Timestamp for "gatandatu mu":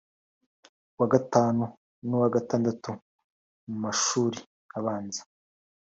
2.35-3.75